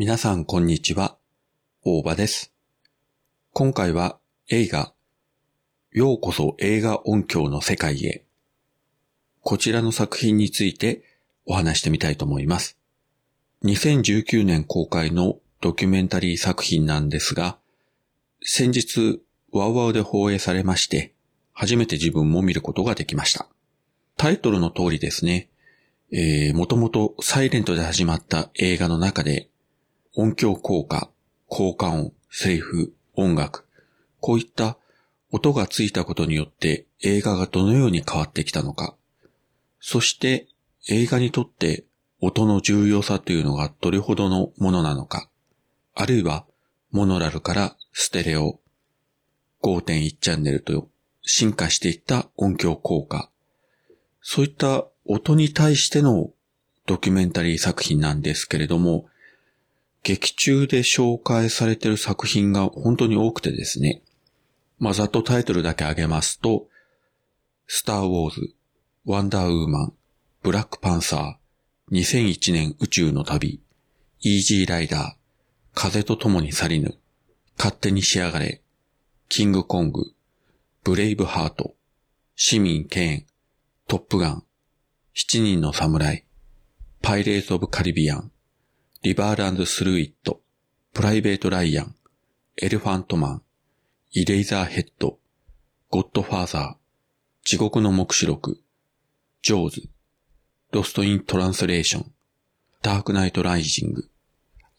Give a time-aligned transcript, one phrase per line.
[0.00, 1.16] 皆さんこんにちは、
[1.82, 2.52] 大場です。
[3.52, 4.92] 今回は映画、
[5.90, 8.24] ようこそ映画音響の世界へ。
[9.40, 11.02] こちらの作品について
[11.46, 12.78] お話してみたいと思います。
[13.64, 17.58] 2019年公開のドキュメンタリー作品なんですが、
[18.40, 21.12] 先日、ワウワウで放映されまして、
[21.52, 23.48] 初めて自分も見ることができました。
[24.16, 25.48] タイトルの通りですね、
[26.12, 29.48] えー、もともとサイレントで始まった映画の中で、
[30.20, 31.12] 音響効果、
[31.46, 33.68] 効果音、セリフ、音楽、
[34.18, 34.76] こういった
[35.30, 38.96] 音がついたことによって映画がどのように変わってきたのか、
[39.78, 40.48] そして
[40.88, 41.84] 映画にとって
[42.20, 45.30] 音の重要さというのがどれほどのものなのか、
[45.94, 46.44] あるいは
[46.90, 48.58] モノラルからステレオ、
[49.62, 50.88] 5.1チャンネルと
[51.22, 53.30] 進化していった音響効果、
[54.20, 56.32] そういった音に対しての
[56.86, 59.06] ドキュメンタリー作品なんですけれども、
[60.08, 64.00] 劇中で紹介されている作品が本当に多くてですね。
[64.78, 66.66] まあ、ざっとタイトルだけ挙げますと、
[67.66, 68.54] スター・ウォーズ、
[69.04, 69.92] ワンダーウーマン、
[70.42, 73.60] ブラックパンサー、2001年宇宙の旅、
[74.20, 75.12] イージーライダー、
[75.74, 76.96] 風と共に去りぬ、
[77.58, 78.62] 勝手に仕上がれ、
[79.28, 80.14] キングコング、
[80.84, 81.74] ブレイブハート、
[82.34, 83.26] 市民ケーン、
[83.86, 84.44] トップガン、
[85.12, 86.24] 七人の侍、
[87.02, 88.32] パイレーツ・オブ・カリビアン、
[89.00, 90.40] リバー・ランズ・スルー・イット、
[90.92, 91.94] プライベート・ライアン、
[92.56, 93.42] エレファントマン、
[94.10, 95.20] イレイザーヘッド、
[95.88, 98.60] ゴッドファーザー、地獄の黙示録、
[99.40, 99.88] ジョーズ、
[100.72, 102.12] ロスト・イン・トランスレーション、
[102.82, 104.10] ダークナイト・ライジング、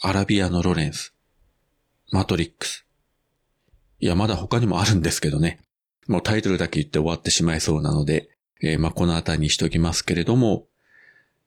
[0.00, 1.14] アラビアのロレンス、
[2.10, 2.84] マトリックス。
[4.00, 5.60] いや、まだ他にもあるんですけどね。
[6.08, 8.30] もうタイトルだけ言って終わってしまいそうなので、
[8.62, 10.66] えー、まあ、このあたりにしときますけれども、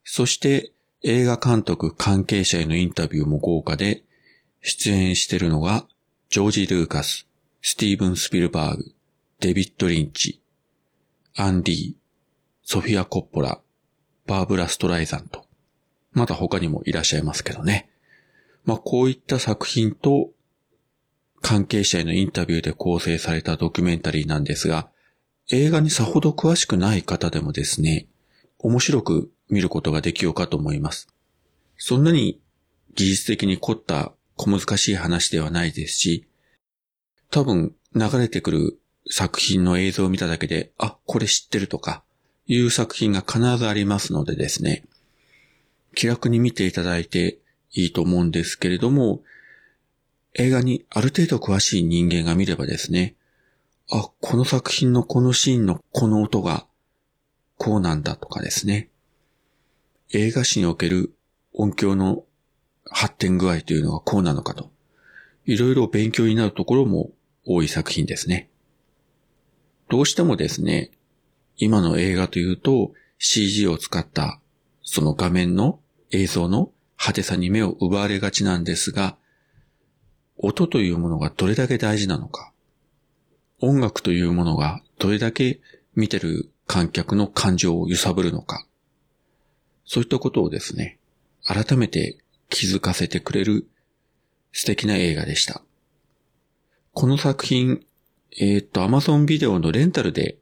[0.04, 0.72] そして
[1.04, 4.04] 映画監督関係者へのインタビューも豪華で、
[4.60, 5.84] 出演しているのが、
[6.30, 7.26] ジョージ・ルーカス、
[7.60, 8.84] スティーブン・スピルバーグ、
[9.40, 10.40] デビッド・リンチ、
[11.34, 11.94] アンディ、
[12.62, 13.60] ソフィア・コッポラ、
[14.26, 15.44] バーブラ・ストライザンと、
[16.12, 17.90] また他にもいらっしゃいますけどね。
[18.64, 20.30] まあ、こういった作品と、
[21.40, 24.88] 関係者へのインタビューで構成されたドキュメンタリーなんですが、
[25.50, 28.06] 映画にさほど詳しくない方でもですね、
[28.60, 31.08] 面白く見ることができようかと思います。
[31.76, 32.40] そんなに
[32.94, 36.26] 技術的に凝った小難しい話ではないですし、
[37.30, 38.78] 多分流れてくる
[39.10, 42.02] 作品の映像を見ただけで、あ、これ知ってるとか、
[42.46, 44.84] いう作品が必ずありますのでですね、
[45.94, 47.38] 気楽に見ていただいて
[47.72, 49.22] いいと思うんですけれども、
[50.34, 53.16] 映画にある程度詳しい人間が見ればですね、
[53.90, 56.66] あ、この作品のこのシーンのこの音が
[57.58, 58.88] こうなんだとかですね。
[60.14, 61.14] 映画史における
[61.54, 62.24] 音響の
[62.84, 64.70] 発展具合というのがこうなのかと。
[65.46, 67.10] いろいろ勉強になるところも
[67.46, 68.50] 多い作品ですね。
[69.88, 70.90] どうしてもですね、
[71.56, 74.38] 今の映画というと CG を使った
[74.82, 75.80] その画面の
[76.10, 79.16] 映像の派手さに目を奪われがちなんですが、
[80.36, 82.52] 音というものがどれだけ大事なのか。
[83.60, 85.60] 音楽というものがどれだけ
[85.94, 88.66] 見てる観客の感情を揺さぶるのか。
[89.84, 90.98] そういったことをですね、
[91.44, 93.66] 改めて気づかせてくれる
[94.52, 95.62] 素敵な映画でした。
[96.92, 97.84] この作品、
[98.38, 100.36] えっ、と、Amazon ビデオのレンタルで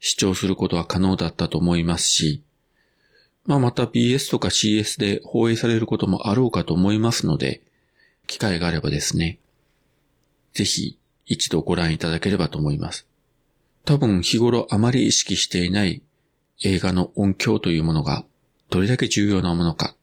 [0.00, 2.42] 視聴することは可能だったと思いますし、
[3.46, 7.62] まあ、また BS とか CS で放映されることもあろうかと思いますので、
[8.26, 9.38] 機会があればですね、
[10.52, 13.06] ぜひ一度ご覧いただければと思います。
[13.86, 16.02] 多分日頃あまり意識していない
[16.62, 18.24] 映画の音響というものが
[18.70, 19.96] どれだけ重要なものか、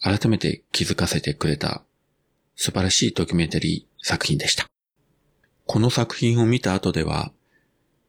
[0.00, 1.82] 改めて気づかせてくれた
[2.56, 4.66] 素晴らしいドキュメンタリー作品でした。
[5.66, 7.32] この作品を見た後では、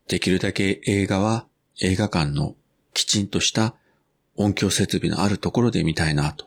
[0.08, 1.48] できるだけ映画は
[1.82, 2.56] 映画館の
[2.94, 3.76] きちんとした
[4.36, 6.46] 音響設備のあるところで見たいなと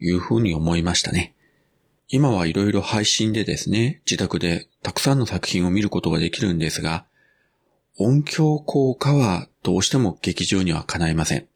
[0.00, 1.34] いうふうに思いましたね。
[2.08, 7.04] 今はいろいろ配信でですね、自宅でたくさんの作品を見ることができるんですが、
[7.98, 11.51] 音響効果はどうしても劇場には叶いません。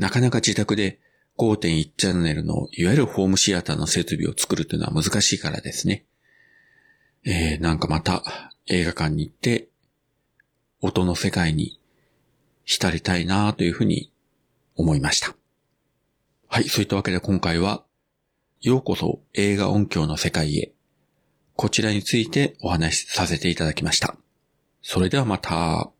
[0.00, 0.98] なかなか自宅で
[1.36, 6.06] 5.1チャンネルのいわゆるホームシアターの設備を作るというのは難しいからですね。
[7.26, 8.22] えー、なんかまた
[8.66, 9.68] 映画館に行って
[10.80, 11.78] 音の世界に
[12.64, 14.10] 浸りたいなというふうに
[14.74, 15.36] 思いました。
[16.48, 17.84] はい、そういったわけで今回は
[18.62, 20.72] ようこそ映画音響の世界へ。
[21.56, 24.16] こちらについてお話しさせていただきました。
[24.80, 25.90] それではまた。